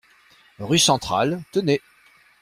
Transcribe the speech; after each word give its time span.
Rue 0.57 0.79
Centrale, 0.79 1.43
Tenay 1.51 1.79